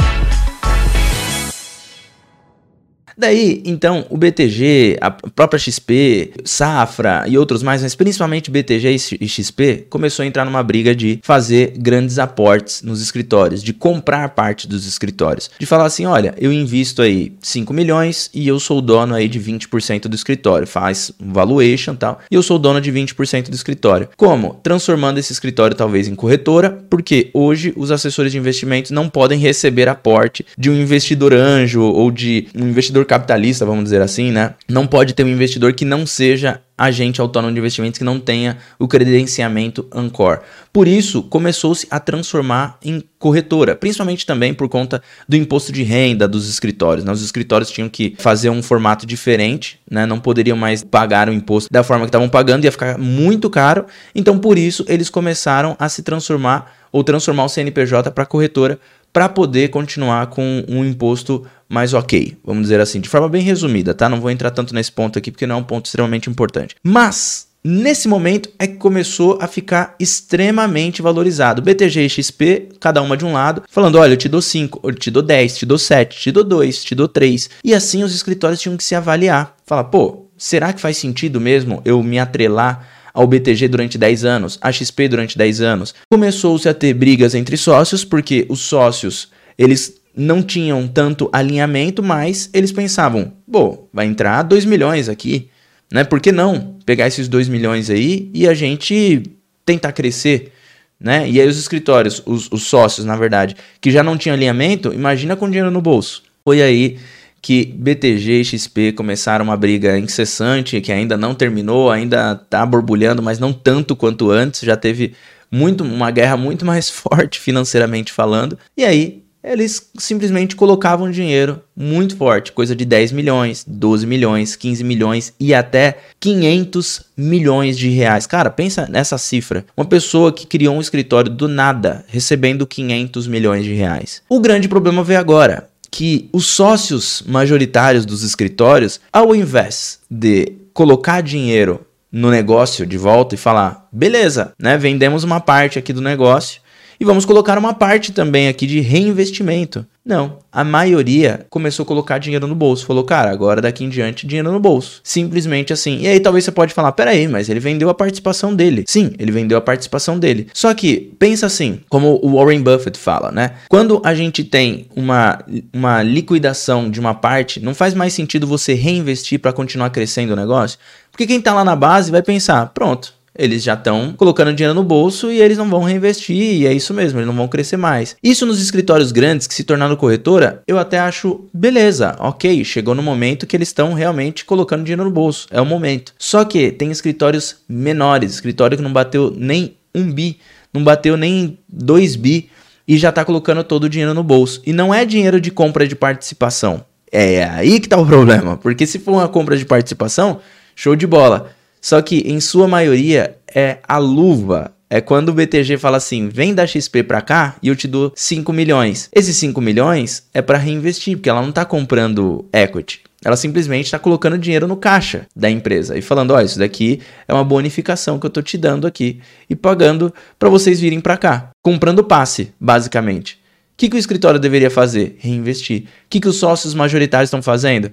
Daí, 3.22 3.62
então, 3.68 4.04
o 4.10 4.18
BTG, 4.18 4.98
a 5.00 5.12
própria 5.12 5.60
XP, 5.60 6.32
Safra 6.44 7.26
e 7.28 7.38
outros 7.38 7.62
mais, 7.62 7.84
mas 7.84 7.94
principalmente 7.94 8.50
BTG 8.50 8.98
e 9.22 9.28
XP, 9.30 9.86
começou 9.92 10.24
a 10.24 10.26
entrar 10.26 10.44
numa 10.44 10.64
briga 10.64 10.96
de 10.96 11.20
fazer 11.22 11.76
grandes 11.78 12.18
aportes 12.18 12.82
nos 12.82 13.00
escritórios, 13.00 13.62
de 13.62 13.74
comprar 13.74 14.30
parte 14.30 14.68
dos 14.68 14.88
escritórios, 14.88 15.52
de 15.60 15.68
falar 15.68 15.86
assim, 15.86 16.08
olha, 16.08 16.34
eu 16.36 16.52
invisto 16.52 17.04
aí 17.04 17.34
5 17.40 17.72
milhões 17.72 18.28
e 18.34 18.48
eu 18.48 18.60
sou 18.60 18.82
dono 18.82 19.14
aí 19.14 19.28
de 19.28 19.40
20% 19.40 20.08
do 20.08 20.16
escritório, 20.16 20.66
faz 20.66 21.12
um 21.22 21.32
valuation 21.32 21.94
e 21.94 21.98
tal, 21.98 22.22
e 22.32 22.34
eu 22.34 22.42
sou 22.42 22.58
dono 22.58 22.82
de 22.82 22.92
20% 22.92 23.50
do 23.50 23.56
escritório. 23.56 24.10
Como? 24.18 24.60
Transformando 24.64 25.20
esse 25.20 25.32
escritório 25.32 25.78
talvez 25.78 26.08
em 26.08 26.16
corretora, 26.16 26.72
porque 26.90 27.30
hoje 27.36 27.72
os 27.78 27.92
assessores 27.92 28.32
de 28.32 28.40
investimentos 28.40 28.90
não 28.90 29.08
podem 29.08 29.38
receber 29.38 29.88
aporte 29.88 30.44
de 30.58 30.72
um 30.72 30.76
investidor 30.76 31.36
anjo 31.36 31.84
ou 31.84 32.10
de 32.10 32.48
um 32.56 32.68
investidor 32.68 33.06
capitalista, 33.12 33.66
vamos 33.66 33.84
dizer 33.84 34.02
assim, 34.02 34.32
né? 34.32 34.54
Não 34.70 34.88
pode 34.88 35.14
ter 35.14 35.26
um 35.26 35.28
investidor 35.28 35.74
que 35.74 35.84
não 35.84 36.08
seja 36.08 36.62
agente 36.78 37.20
autônomo 37.20 37.54
de 37.54 37.60
investimentos 37.60 37.98
que 37.98 38.06
não 38.06 38.18
tenha 38.22 38.58
o 38.80 38.88
credenciamento 38.88 39.86
Ancor. 39.92 40.40
Por 40.72 40.88
isso, 40.88 41.22
começou-se 41.24 41.86
a 41.92 42.00
transformar 42.00 42.78
em 42.82 43.04
corretora, 43.20 43.76
principalmente 43.76 44.26
também 44.26 44.54
por 44.54 44.70
conta 44.70 45.04
do 45.28 45.36
imposto 45.36 45.74
de 45.74 45.84
renda 45.84 46.26
dos 46.26 46.48
escritórios. 46.50 47.04
Né? 47.04 47.12
Os 47.12 47.22
escritórios 47.22 47.70
tinham 47.70 47.90
que 47.90 48.16
fazer 48.18 48.50
um 48.50 48.64
formato 48.64 49.06
diferente, 49.06 49.78
né? 49.92 50.06
não 50.06 50.18
poderiam 50.18 50.56
mais 50.56 50.82
pagar 50.82 51.28
o 51.28 51.34
imposto 51.34 51.70
da 51.70 51.84
forma 51.84 52.06
que 52.06 52.10
estavam 52.10 52.30
pagando, 52.30 52.64
ia 52.64 52.72
ficar 52.72 52.98
muito 52.98 53.50
caro. 53.50 53.86
Então, 54.16 54.40
por 54.40 54.58
isso, 54.58 54.86
eles 54.88 55.10
começaram 55.10 55.76
a 55.78 55.90
se 55.90 56.02
transformar 56.02 56.78
ou 56.94 57.04
transformar 57.04 57.44
o 57.44 57.50
CNPJ 57.50 58.10
para 58.12 58.26
corretora 58.26 58.80
para 59.14 59.28
poder 59.28 59.70
continuar 59.70 60.28
com 60.28 60.64
um 60.68 60.86
imposto 60.86 61.46
mais 61.72 61.94
ok, 61.94 62.38
vamos 62.44 62.64
dizer 62.64 62.82
assim, 62.82 63.00
de 63.00 63.08
forma 63.08 63.30
bem 63.30 63.42
resumida, 63.42 63.94
tá? 63.94 64.10
Não 64.10 64.20
vou 64.20 64.30
entrar 64.30 64.52
tanto 64.52 64.76
nesse 64.76 64.92
ponto 64.92 65.18
aqui 65.18 65.32
porque 65.32 65.48
não 65.48 65.56
é 65.56 65.60
um 65.60 65.64
ponto 65.64 65.86
extremamente 65.86 66.30
importante. 66.30 66.76
Mas 66.84 67.50
Nesse 67.64 68.08
momento 68.08 68.50
é 68.58 68.66
que 68.66 68.78
começou 68.78 69.38
a 69.40 69.46
ficar 69.46 69.96
extremamente 70.00 71.00
valorizado. 71.00 71.62
BTG 71.62 72.06
e 72.08 72.10
XP, 72.10 72.70
cada 72.80 73.04
uma 73.04 73.16
de 73.16 73.24
um 73.24 73.34
lado, 73.34 73.62
falando: 73.70 74.00
olha, 74.00 74.14
eu 74.14 74.18
te 74.18 74.28
dou 74.28 74.42
5, 74.42 74.80
eu 74.84 74.92
te 74.96 75.12
dou 75.12 75.22
10, 75.22 75.58
te 75.60 75.66
dou 75.68 75.78
7, 75.78 76.20
te 76.20 76.32
dou 76.32 76.44
2, 76.44 76.84
te 76.84 76.96
dou 76.96 77.08
3. 77.08 77.52
E 77.64 77.76
assim 77.76 78.04
os 78.04 78.16
escritórios 78.16 78.60
tinham 78.60 78.76
que 78.76 78.84
se 78.84 78.96
avaliar. 78.96 79.56
Falar, 79.64 79.84
pô, 79.84 80.26
será 80.36 80.74
que 80.74 80.82
faz 80.82 80.98
sentido 80.98 81.40
mesmo 81.40 81.84
eu 81.86 82.02
me 82.02 82.18
atrelar 82.18 82.88
ao 83.14 83.28
BTG 83.28 83.68
durante 83.68 83.96
10 83.96 84.26
anos, 84.26 84.58
a 84.60 84.72
XP 84.72 85.08
durante 85.08 85.38
10 85.38 85.62
anos? 85.62 85.94
Começou-se 86.12 86.68
a 86.68 86.74
ter 86.74 86.96
brigas 86.96 87.36
entre 87.36 87.58
sócios, 87.58 88.04
porque 88.04 88.48
os 88.50 88.62
sócios, 88.62 89.30
eles 89.56 90.01
não 90.16 90.42
tinham 90.42 90.88
tanto 90.88 91.30
alinhamento, 91.32 92.04
mas 92.04 92.50
eles 92.54 92.72
pensavam, 92.72 93.34
pô, 93.50 93.88
vai 93.94 94.06
entrar 94.06 94.44
2 94.44 94.66
milhões 94.66 95.08
aqui, 95.08 95.50
né? 95.92 96.04
Por 96.04 96.20
que 96.20 96.32
não 96.32 96.76
pegar 96.86 97.08
esses 97.08 97.28
2 97.28 97.48
milhões 97.48 97.90
aí 97.90 98.30
e 98.34 98.48
a 98.48 98.54
gente 98.54 99.24
tentar 99.66 99.92
crescer, 99.92 100.52
né? 101.00 101.30
E 101.30 101.40
aí 101.40 101.48
os 101.48 101.58
escritórios, 101.58 102.22
os, 102.26 102.52
os 102.52 102.64
sócios, 102.64 103.06
na 103.06 103.16
verdade, 103.16 103.56
que 103.80 103.92
já 103.92 104.04
não 104.04 104.18
tinham 104.18 104.36
alinhamento, 104.36 104.94
imagina 104.94 105.36
com 105.36 105.48
dinheiro 105.48 105.72
no 105.72 105.82
bolso. 105.82 106.24
Foi 106.44 106.62
aí 106.62 106.98
que 107.42 107.66
BTG 107.66 108.42
e 108.42 108.46
XP 108.46 108.92
começaram 108.92 109.44
uma 109.44 109.58
briga 109.58 109.98
incessante, 109.98 110.80
que 110.80 110.92
ainda 110.92 111.18
não 111.18 111.34
terminou, 111.34 111.90
ainda 111.90 112.36
tá 112.36 112.66
borbulhando, 112.66 113.22
mas 113.22 113.40
não 113.40 113.52
tanto 113.52 113.96
quanto 113.96 114.30
antes, 114.30 114.62
já 114.62 114.78
teve 114.78 115.14
muito 115.50 115.84
uma 115.84 116.12
guerra 116.12 116.38
muito 116.38 116.66
mais 116.66 116.90
forte 116.92 117.40
financeiramente 117.40 118.12
falando. 118.12 118.58
E 118.78 118.86
aí 118.86 119.21
eles 119.44 119.90
simplesmente 119.98 120.56
colocavam 120.56 121.10
dinheiro 121.10 121.62
muito 121.76 122.16
forte, 122.16 122.52
coisa 122.52 122.76
de 122.76 122.86
10 122.86 123.12
milhões, 123.12 123.66
12 123.68 124.06
milhões, 124.06 124.56
15 124.56 124.84
milhões 124.84 125.34
e 125.40 125.54
até 125.54 125.98
500 126.20 127.02
milhões 127.18 127.78
de 127.78 127.90
reais. 127.90 128.28
Cara, 128.28 128.50
pensa 128.50 128.88
nessa 128.90 129.18
cifra. 129.18 129.66
Uma 129.76 129.86
pessoa 129.86 130.32
que 130.32 130.46
criou 130.46 130.76
um 130.76 130.82
escritório 130.82 131.32
do 131.32 131.48
nada 131.48 132.06
recebendo 132.08 132.68
500 132.68 133.28
milhões 133.28 133.64
de 133.64 133.74
reais. 133.74 134.22
O 134.30 134.40
grande 134.40 134.68
problema 134.68 135.04
veio 135.04 135.20
agora, 135.20 135.70
que 135.90 136.30
os 136.32 136.46
sócios 136.46 137.24
majoritários 137.28 138.06
dos 138.06 138.24
escritórios, 138.24 139.02
ao 139.12 139.36
invés 139.36 140.00
de 140.10 140.54
colocar 140.74 141.22
dinheiro 141.22 141.86
no 142.12 142.30
negócio 142.30 142.86
de 142.86 142.98
volta 142.98 143.36
e 143.36 143.38
falar, 143.38 143.88
beleza, 143.92 144.54
né, 144.60 144.78
vendemos 144.78 145.24
uma 145.24 145.40
parte 145.40 145.80
aqui 145.80 145.94
do 145.94 146.02
negócio 146.02 146.61
e 147.02 147.04
vamos 147.04 147.26
colocar 147.26 147.58
uma 147.58 147.74
parte 147.74 148.12
também 148.12 148.48
aqui 148.48 148.68
de 148.68 148.80
reinvestimento. 148.80 149.84
Não, 150.06 150.38
a 150.52 150.64
maioria 150.64 151.48
começou 151.50 151.82
a 151.82 151.88
colocar 151.88 152.20
dinheiro 152.20 152.46
no 152.46 152.54
bolso. 152.54 152.86
Falou, 152.86 153.04
cara, 153.04 153.32
agora 153.32 153.60
daqui 153.60 153.84
em 153.84 153.90
diante 153.90 154.28
dinheiro 154.28 154.52
no 154.52 154.60
bolso. 154.60 155.02
Simplesmente 155.04 155.74
assim. 155.74 156.02
E 156.02 156.08
aí 156.08 156.20
talvez 156.20 156.46
você 156.46 156.52
pode 156.52 156.76
falar, 156.76 156.92
peraí, 156.92 157.28
mas 157.28 157.50
ele 157.50 157.60
vendeu 157.60 157.90
a 157.90 157.94
participação 157.96 158.54
dele. 158.54 158.84
Sim, 158.88 159.14
ele 159.18 159.32
vendeu 159.32 159.58
a 159.58 159.62
participação 159.62 160.20
dele. 160.20 160.48
Só 160.54 160.72
que, 160.76 161.12
pensa 161.18 161.48
assim, 161.48 161.80
como 161.90 162.20
o 162.22 162.36
Warren 162.36 162.62
Buffett 162.62 163.00
fala, 163.00 163.32
né? 163.32 163.54
Quando 163.68 164.00
a 164.06 164.14
gente 164.14 164.44
tem 164.44 164.86
uma, 164.96 165.44
uma 165.74 166.04
liquidação 166.04 166.88
de 166.88 167.00
uma 167.00 167.16
parte, 167.16 167.60
não 167.60 167.74
faz 167.74 167.96
mais 167.96 168.14
sentido 168.14 168.46
você 168.46 168.76
reinvestir 168.76 169.40
para 169.40 169.52
continuar 169.52 169.90
crescendo 169.90 170.34
o 170.34 170.36
negócio. 170.36 170.78
Porque 171.12 171.26
quem 171.26 171.42
tá 171.42 171.52
lá 171.52 171.66
na 171.66 171.76
base 171.76 172.12
vai 172.12 172.22
pensar, 172.22 172.68
pronto, 172.68 173.12
eles 173.36 173.64
já 173.64 173.74
estão 173.74 174.14
colocando 174.18 174.54
dinheiro 174.54 174.74
no 174.74 174.84
bolso 174.84 175.32
e 175.32 175.42
eles 175.42 175.58
não 175.58 175.70
vão 175.70 175.84
reinvestir, 175.84 176.36
e 176.36 176.68
é 176.68 176.74
isso 176.74 176.94
mesmo, 176.94 177.20
eles 177.20 177.28
não 177.28 177.36
vão 177.36 177.48
crescer 177.48 177.78
mais. 177.78 178.16
Isso 178.22 178.46
nos 178.46 178.62
escritórios 178.62 179.12
grandes 179.12 179.48
que 179.48 179.54
se 179.54 179.64
tornaram 179.64 179.96
corretora, 179.96 180.62
eu 180.68 180.78
até 180.78 181.00
acho 181.00 181.46
beleza, 181.54 182.16
ok, 182.20 182.64
chegou 182.64 182.94
no 182.94 183.04
momento 183.04 183.48
que 183.48 183.56
eles 183.56 183.70
estão 183.70 183.94
realmente 183.94 184.46
colocando 184.46 184.84
dinheiro 184.84 185.04
no 185.04 185.12
bolso, 185.12 185.48
é 185.52 185.62
o 185.62 185.66
momento. 185.66 186.14
Só 186.18 186.44
que 186.44 186.72
tem 186.72 186.92
escritórios 186.92 187.58
menores, 187.68 188.34
escritório 188.34 188.78
que 188.78 188.84
não 188.84 188.94
bateu 188.94 189.34
nem 189.36 189.76
um 189.94 190.12
bi, 190.12 190.40
não 190.74 190.84
bateu 190.84 191.18
nem 191.18 191.58
dois 191.68 192.16
bi 192.16 192.50
e 192.88 192.98
já 192.98 193.10
está 193.10 193.24
colocando 193.24 193.64
todo 193.64 193.86
o 193.86 193.90
dinheiro 193.90 194.14
no 194.14 194.24
bolso. 194.24 194.62
E 194.66 194.74
não 194.74 194.94
é 194.94 195.06
dinheiro 195.06 195.40
de 195.40 195.52
compra 195.52 195.88
de 195.88 195.96
participação. 195.96 196.84
É 197.12 197.44
aí 197.44 197.80
que 197.80 197.88
está 197.88 197.98
o 197.98 198.06
problema, 198.06 198.58
porque 198.58 198.86
se 198.86 199.00
for 199.00 199.14
uma 199.14 199.28
compra 199.28 199.58
de 199.58 199.66
participação, 199.66 200.40
show 200.76 200.96
de 200.96 201.06
bola. 201.06 201.52
Só 201.82 202.02
que 202.02 202.20
em 202.20 202.40
sua 202.40 202.68
maioria 202.68 203.36
é 203.54 203.80
a 203.88 203.98
luva. 203.98 204.72
É 204.88 205.02
quando 205.02 205.30
o 205.30 205.34
BTG 205.34 205.78
fala 205.78 205.98
assim: 205.98 206.30
vem 206.30 206.54
da 206.54 206.68
XP 206.68 207.04
para 207.04 207.22
cá 207.22 207.56
e 207.64 207.70
eu 207.70 207.76
te 207.76 207.88
dou 207.88 208.12
5 208.16 208.54
milhões. 208.54 209.10
Esses 209.14 209.36
5 209.38 209.60
milhões 209.60 210.28
é 210.34 210.42
para 210.42 210.58
reinvestir, 210.58 211.18
porque 211.18 211.30
ela 211.30 211.42
não 211.42 211.50
está 211.50 211.66
comprando 211.66 212.46
equity. 212.54 213.02
Ela 213.24 213.38
simplesmente 213.38 213.86
está 213.86 214.00
colocando 214.00 214.38
dinheiro 214.38 214.68
no 214.68 214.76
caixa 214.76 215.28
da 215.36 215.50
empresa 215.50 215.98
e 215.98 216.02
falando: 216.02 216.32
ó, 216.32 216.38
oh, 216.38 216.42
isso 216.42 216.60
daqui 216.60 217.00
é 217.28 217.34
uma 217.34 217.44
bonificação 217.44 218.20
que 218.20 218.26
eu 218.26 218.30
estou 218.30 218.44
te 218.44 218.58
dando 218.58 218.86
aqui 218.86 219.22
e 219.50 219.56
pagando 219.56 220.14
para 220.38 220.50
vocês 220.50 220.80
virem 220.80 221.00
para 221.00 221.18
cá. 221.18 221.50
Comprando 221.64 222.04
passe, 222.04 222.52
basicamente. 222.60 223.36
O 223.36 223.38
que, 223.78 223.90
que 223.90 223.96
o 223.96 224.00
escritório 224.00 224.40
deveria 224.40 224.70
fazer? 224.70 225.16
Reinvestir. 225.20 225.84
O 225.84 226.10
que, 226.10 226.20
que 226.20 226.28
os 226.28 226.36
sócios 226.36 226.74
majoritários 226.74 227.30
estão 227.30 227.42
fazendo? 227.42 227.92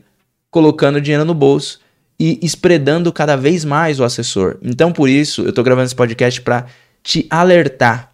Colocando 0.50 1.00
dinheiro 1.00 1.24
no 1.24 1.34
bolso 1.34 1.80
e 2.18 2.38
espredando 2.42 3.12
cada 3.12 3.36
vez 3.36 3.64
mais 3.64 4.00
o 4.00 4.04
assessor. 4.04 4.56
Então, 4.62 4.92
por 4.92 5.08
isso, 5.08 5.42
eu 5.42 5.50
estou 5.50 5.62
gravando 5.64 5.86
esse 5.86 5.94
podcast 5.94 6.40
para 6.42 6.66
te 7.02 7.26
alertar. 7.30 8.10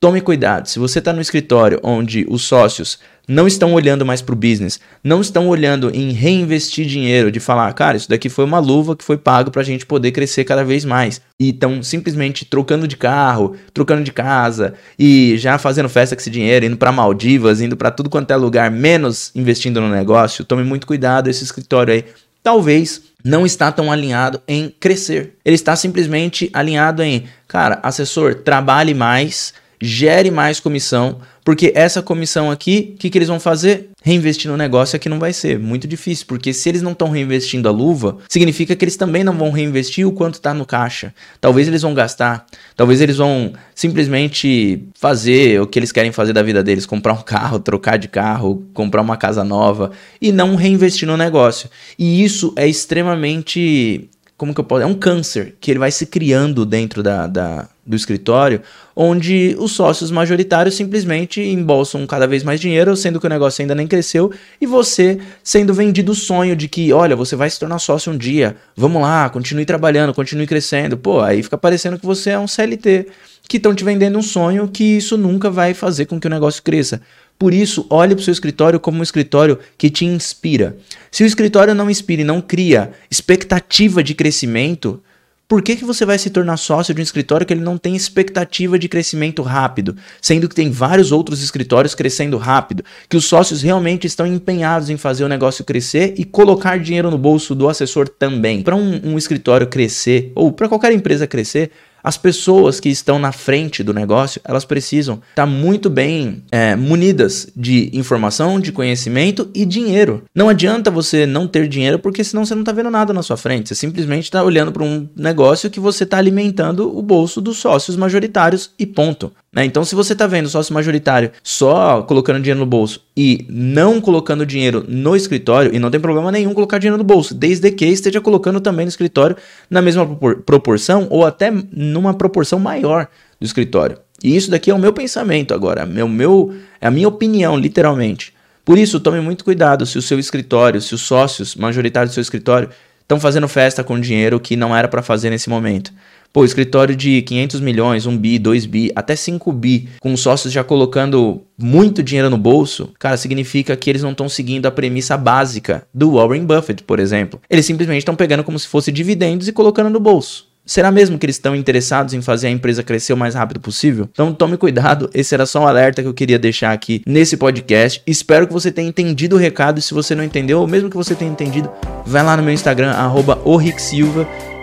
Tome 0.00 0.20
cuidado. 0.20 0.68
Se 0.68 0.78
você 0.78 0.98
está 0.98 1.12
no 1.14 1.20
escritório 1.20 1.80
onde 1.82 2.26
os 2.28 2.42
sócios 2.42 2.98
não 3.26 3.46
estão 3.46 3.72
olhando 3.72 4.04
mais 4.04 4.20
para 4.20 4.34
o 4.34 4.36
business, 4.36 4.78
não 5.02 5.22
estão 5.22 5.48
olhando 5.48 5.90
em 5.94 6.10
reinvestir 6.12 6.86
dinheiro, 6.86 7.32
de 7.32 7.40
falar, 7.40 7.72
cara, 7.72 7.96
isso 7.96 8.10
daqui 8.10 8.28
foi 8.28 8.44
uma 8.44 8.58
luva 8.58 8.94
que 8.94 9.02
foi 9.02 9.16
pago 9.16 9.50
para 9.50 9.62
a 9.62 9.64
gente 9.64 9.86
poder 9.86 10.12
crescer 10.12 10.44
cada 10.44 10.62
vez 10.62 10.84
mais. 10.84 11.22
E 11.40 11.48
estão 11.48 11.82
simplesmente 11.82 12.44
trocando 12.44 12.86
de 12.86 12.98
carro, 12.98 13.56
trocando 13.72 14.04
de 14.04 14.12
casa 14.12 14.74
e 14.98 15.38
já 15.38 15.56
fazendo 15.56 15.88
festa 15.88 16.14
com 16.14 16.20
esse 16.20 16.28
dinheiro, 16.28 16.66
indo 16.66 16.76
para 16.76 16.92
Maldivas, 16.92 17.62
indo 17.62 17.76
para 17.76 17.90
tudo 17.90 18.10
quanto 18.10 18.30
é 18.30 18.36
lugar, 18.36 18.70
menos 18.70 19.30
investindo 19.34 19.80
no 19.80 19.88
negócio. 19.88 20.44
Tome 20.44 20.64
muito 20.64 20.86
cuidado. 20.86 21.30
Esse 21.30 21.44
escritório 21.44 21.94
aí 21.94 22.04
talvez 22.44 23.02
não 23.24 23.46
está 23.46 23.72
tão 23.72 23.90
alinhado 23.90 24.40
em 24.46 24.68
crescer. 24.68 25.38
Ele 25.44 25.56
está 25.56 25.74
simplesmente 25.74 26.50
alinhado 26.52 27.02
em, 27.02 27.24
cara, 27.48 27.80
assessor, 27.82 28.34
trabalhe 28.34 28.92
mais, 28.92 29.54
gere 29.80 30.30
mais 30.30 30.60
comissão, 30.60 31.20
porque 31.44 31.72
essa 31.74 32.00
comissão 32.00 32.50
aqui, 32.50 32.94
o 32.94 32.98
que, 32.98 33.10
que 33.10 33.18
eles 33.18 33.28
vão 33.28 33.38
fazer? 33.38 33.90
Reinvestir 34.02 34.50
no 34.50 34.56
negócio 34.56 34.96
aqui 34.96 35.08
não 35.08 35.18
vai 35.18 35.32
ser 35.32 35.58
muito 35.58 35.86
difícil, 35.86 36.24
porque 36.26 36.54
se 36.54 36.68
eles 36.68 36.80
não 36.80 36.92
estão 36.92 37.10
reinvestindo 37.10 37.68
a 37.68 37.72
luva, 37.72 38.18
significa 38.28 38.74
que 38.74 38.84
eles 38.84 38.96
também 38.96 39.22
não 39.22 39.36
vão 39.36 39.50
reinvestir 39.50 40.08
o 40.08 40.12
quanto 40.12 40.34
está 40.34 40.54
no 40.54 40.64
caixa. 40.64 41.14
Talvez 41.40 41.68
eles 41.68 41.82
vão 41.82 41.92
gastar, 41.92 42.46
talvez 42.74 43.00
eles 43.02 43.18
vão 43.18 43.52
simplesmente 43.74 44.82
fazer 44.94 45.60
o 45.60 45.66
que 45.66 45.78
eles 45.78 45.92
querem 45.92 46.12
fazer 46.12 46.32
da 46.32 46.42
vida 46.42 46.62
deles, 46.62 46.86
comprar 46.86 47.12
um 47.12 47.22
carro, 47.22 47.58
trocar 47.58 47.98
de 47.98 48.08
carro, 48.08 48.64
comprar 48.72 49.02
uma 49.02 49.16
casa 49.16 49.44
nova 49.44 49.90
e 50.20 50.32
não 50.32 50.56
reinvestir 50.56 51.06
no 51.06 51.16
negócio. 51.16 51.68
E 51.98 52.24
isso 52.24 52.54
é 52.56 52.66
extremamente 52.66 54.08
como 54.36 54.54
que 54.54 54.60
eu 54.60 54.64
posso. 54.64 54.82
É 54.82 54.86
um 54.86 54.94
câncer 54.94 55.56
que 55.60 55.70
ele 55.70 55.78
vai 55.78 55.90
se 55.90 56.06
criando 56.06 56.64
dentro 56.64 57.02
da, 57.02 57.26
da, 57.26 57.68
do 57.86 57.94
escritório, 57.94 58.62
onde 58.96 59.54
os 59.58 59.72
sócios 59.72 60.10
majoritários 60.10 60.74
simplesmente 60.74 61.40
embolsam 61.40 62.06
cada 62.06 62.26
vez 62.26 62.42
mais 62.42 62.60
dinheiro, 62.60 62.96
sendo 62.96 63.20
que 63.20 63.26
o 63.26 63.30
negócio 63.30 63.60
ainda 63.62 63.74
nem 63.74 63.86
cresceu, 63.86 64.32
e 64.60 64.66
você 64.66 65.18
sendo 65.42 65.74
vendido 65.74 66.12
o 66.12 66.14
sonho 66.14 66.56
de 66.56 66.68
que, 66.68 66.92
olha, 66.92 67.14
você 67.14 67.36
vai 67.36 67.50
se 67.50 67.58
tornar 67.58 67.78
sócio 67.78 68.12
um 68.12 68.16
dia, 68.16 68.56
vamos 68.76 69.02
lá, 69.02 69.28
continue 69.28 69.64
trabalhando, 69.64 70.14
continue 70.14 70.46
crescendo. 70.46 70.96
Pô, 70.96 71.20
aí 71.20 71.42
fica 71.42 71.58
parecendo 71.58 71.98
que 71.98 72.06
você 72.06 72.30
é 72.30 72.38
um 72.38 72.48
CLT, 72.48 73.06
que 73.48 73.58
estão 73.58 73.74
te 73.74 73.84
vendendo 73.84 74.18
um 74.18 74.22
sonho 74.22 74.68
que 74.68 74.96
isso 74.96 75.18
nunca 75.18 75.50
vai 75.50 75.74
fazer 75.74 76.06
com 76.06 76.18
que 76.18 76.26
o 76.26 76.30
negócio 76.30 76.62
cresça. 76.62 77.02
Por 77.38 77.52
isso, 77.52 77.86
olhe 77.90 78.14
para 78.14 78.22
o 78.22 78.24
seu 78.24 78.32
escritório 78.32 78.78
como 78.78 79.00
um 79.00 79.02
escritório 79.02 79.58
que 79.76 79.90
te 79.90 80.04
inspira. 80.04 80.76
Se 81.10 81.24
o 81.24 81.26
escritório 81.26 81.74
não 81.74 81.90
inspira 81.90 82.22
e 82.22 82.24
não 82.24 82.40
cria 82.40 82.92
expectativa 83.10 84.02
de 84.02 84.14
crescimento, 84.14 85.02
por 85.46 85.62
que, 85.62 85.76
que 85.76 85.84
você 85.84 86.04
vai 86.06 86.18
se 86.18 86.30
tornar 86.30 86.56
sócio 86.56 86.94
de 86.94 87.00
um 87.00 87.02
escritório 87.02 87.46
que 87.46 87.52
ele 87.52 87.60
não 87.60 87.76
tem 87.76 87.94
expectativa 87.94 88.78
de 88.78 88.88
crescimento 88.88 89.42
rápido, 89.42 89.96
sendo 90.20 90.48
que 90.48 90.54
tem 90.54 90.70
vários 90.70 91.12
outros 91.12 91.42
escritórios 91.42 91.94
crescendo 91.94 92.38
rápido, 92.38 92.84
que 93.08 93.16
os 93.16 93.26
sócios 93.26 93.62
realmente 93.62 94.06
estão 94.06 94.26
empenhados 94.26 94.88
em 94.88 94.96
fazer 94.96 95.24
o 95.24 95.28
negócio 95.28 95.64
crescer 95.64 96.14
e 96.16 96.24
colocar 96.24 96.78
dinheiro 96.78 97.10
no 97.10 97.18
bolso 97.18 97.54
do 97.54 97.68
assessor 97.68 98.08
também? 98.08 98.62
Para 98.62 98.76
um, 98.76 99.00
um 99.04 99.18
escritório 99.18 99.66
crescer, 99.66 100.32
ou 100.34 100.50
para 100.50 100.68
qualquer 100.68 100.92
empresa 100.92 101.26
crescer, 101.26 101.70
as 102.04 102.18
pessoas 102.18 102.78
que 102.78 102.90
estão 102.90 103.18
na 103.18 103.32
frente 103.32 103.82
do 103.82 103.94
negócio, 103.94 104.38
elas 104.44 104.66
precisam 104.66 105.22
estar 105.30 105.46
muito 105.46 105.88
bem 105.88 106.44
é, 106.52 106.76
munidas 106.76 107.48
de 107.56 107.88
informação, 107.94 108.60
de 108.60 108.70
conhecimento 108.70 109.48
e 109.54 109.64
dinheiro. 109.64 110.22
Não 110.34 110.50
adianta 110.50 110.90
você 110.90 111.24
não 111.24 111.48
ter 111.48 111.66
dinheiro 111.66 111.98
porque 111.98 112.22
senão 112.22 112.44
você 112.44 112.54
não 112.54 112.60
está 112.60 112.72
vendo 112.72 112.90
nada 112.90 113.14
na 113.14 113.22
sua 113.22 113.38
frente. 113.38 113.70
Você 113.70 113.74
simplesmente 113.74 114.24
está 114.24 114.44
olhando 114.44 114.70
para 114.70 114.84
um 114.84 115.08
negócio 115.16 115.70
que 115.70 115.80
você 115.80 116.04
está 116.04 116.18
alimentando 116.18 116.94
o 116.94 117.00
bolso 117.00 117.40
dos 117.40 117.56
sócios 117.56 117.96
majoritários 117.96 118.70
e 118.78 118.84
ponto. 118.84 119.32
Né? 119.54 119.64
Então, 119.64 119.84
se 119.84 119.94
você 119.94 120.14
está 120.14 120.26
vendo 120.26 120.48
sócio 120.48 120.74
majoritário 120.74 121.30
só 121.42 122.02
colocando 122.02 122.40
dinheiro 122.40 122.58
no 122.58 122.66
bolso 122.66 123.00
e 123.16 123.46
não 123.48 124.00
colocando 124.00 124.44
dinheiro 124.44 124.84
no 124.88 125.14
escritório, 125.14 125.74
e 125.74 125.78
não 125.78 125.90
tem 125.90 126.00
problema 126.00 126.32
nenhum 126.32 126.52
colocar 126.52 126.78
dinheiro 126.78 126.98
no 126.98 127.04
bolso, 127.04 127.34
desde 127.34 127.70
que 127.70 127.86
esteja 127.86 128.20
colocando 128.20 128.60
também 128.60 128.84
no 128.84 128.90
escritório 128.90 129.36
na 129.70 129.80
mesma 129.80 130.04
proporção 130.44 131.06
ou 131.08 131.24
até 131.24 131.52
numa 131.72 132.12
proporção 132.14 132.58
maior 132.58 133.06
do 133.38 133.46
escritório. 133.46 133.98
E 134.22 134.34
isso 134.34 134.50
daqui 134.50 134.70
é 134.70 134.74
o 134.74 134.78
meu 134.78 134.92
pensamento 134.92 135.54
agora, 135.54 135.86
meu, 135.86 136.08
meu, 136.08 136.54
é 136.80 136.86
a 136.88 136.90
minha 136.90 137.06
opinião, 137.06 137.56
literalmente. 137.56 138.32
Por 138.64 138.78
isso, 138.78 138.98
tome 138.98 139.20
muito 139.20 139.44
cuidado 139.44 139.84
se 139.84 139.98
o 139.98 140.02
seu 140.02 140.18
escritório, 140.18 140.80
se 140.80 140.94
os 140.94 141.02
sócios 141.02 141.54
majoritários 141.54 142.12
do 142.12 142.14
seu 142.14 142.22
escritório 142.22 142.70
estão 143.02 143.20
fazendo 143.20 143.46
festa 143.46 143.84
com 143.84 144.00
dinheiro 144.00 144.40
que 144.40 144.56
não 144.56 144.74
era 144.74 144.88
para 144.88 145.02
fazer 145.02 145.28
nesse 145.28 145.50
momento. 145.50 145.92
Pô, 146.34 146.44
escritório 146.44 146.96
de 146.96 147.22
500 147.22 147.60
milhões, 147.60 148.06
1 148.06 148.18
bi, 148.18 148.40
2 148.40 148.66
bi, 148.66 148.90
até 148.96 149.14
5 149.14 149.52
bi, 149.52 149.88
com 150.00 150.16
sócios 150.16 150.52
já 150.52 150.64
colocando 150.64 151.42
muito 151.56 152.02
dinheiro 152.02 152.28
no 152.28 152.36
bolso, 152.36 152.90
cara, 152.98 153.16
significa 153.16 153.76
que 153.76 153.88
eles 153.88 154.02
não 154.02 154.10
estão 154.10 154.28
seguindo 154.28 154.66
a 154.66 154.70
premissa 154.72 155.16
básica 155.16 155.86
do 155.94 156.14
Warren 156.14 156.44
Buffett, 156.44 156.82
por 156.82 156.98
exemplo. 156.98 157.40
Eles 157.48 157.64
simplesmente 157.64 157.98
estão 157.98 158.16
pegando 158.16 158.42
como 158.42 158.58
se 158.58 158.66
fosse 158.66 158.90
dividendos 158.90 159.46
e 159.46 159.52
colocando 159.52 159.88
no 159.88 160.00
bolso. 160.00 160.48
Será 160.66 160.90
mesmo 160.90 161.20
que 161.20 161.26
eles 161.26 161.36
estão 161.36 161.54
interessados 161.54 162.14
em 162.14 162.20
fazer 162.20 162.48
a 162.48 162.50
empresa 162.50 162.82
crescer 162.82 163.12
o 163.12 163.16
mais 163.16 163.36
rápido 163.36 163.60
possível? 163.60 164.08
Então 164.10 164.34
tome 164.34 164.56
cuidado, 164.56 165.08
esse 165.14 165.34
era 165.36 165.46
só 165.46 165.60
um 165.60 165.68
alerta 165.68 166.02
que 166.02 166.08
eu 166.08 166.14
queria 166.14 166.38
deixar 166.38 166.72
aqui 166.72 167.00
nesse 167.06 167.36
podcast. 167.36 168.02
Espero 168.04 168.48
que 168.48 168.52
você 168.52 168.72
tenha 168.72 168.88
entendido 168.88 169.36
o 169.36 169.38
recado 169.38 169.78
e 169.78 169.82
se 169.82 169.94
você 169.94 170.16
não 170.16 170.24
entendeu, 170.24 170.60
ou 170.60 170.66
mesmo 170.66 170.90
que 170.90 170.96
você 170.96 171.14
tenha 171.14 171.30
entendido, 171.30 171.70
vai 172.04 172.24
lá 172.24 172.36
no 172.36 172.42
meu 172.42 172.52
Instagram, 172.52 172.90
arroba 172.90 173.40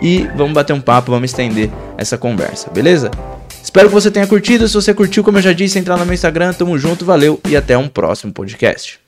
e 0.02 0.28
vamos 0.36 0.52
bater 0.52 0.72
um 0.72 0.80
papo, 0.80 1.12
vamos 1.12 1.30
estender 1.30 1.70
essa 1.96 2.18
conversa, 2.18 2.68
beleza? 2.70 3.10
Espero 3.62 3.88
que 3.88 3.94
você 3.94 4.10
tenha 4.10 4.26
curtido, 4.26 4.66
se 4.66 4.74
você 4.74 4.92
curtiu, 4.92 5.22
como 5.22 5.38
eu 5.38 5.42
já 5.42 5.52
disse, 5.52 5.78
entrar 5.78 5.96
no 5.96 6.04
meu 6.04 6.12
Instagram, 6.12 6.52
tamo 6.52 6.76
junto, 6.76 7.04
valeu 7.04 7.40
e 7.48 7.56
até 7.56 7.78
um 7.78 7.88
próximo 7.88 8.32
podcast. 8.32 9.01